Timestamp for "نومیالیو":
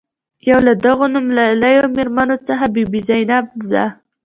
1.13-1.93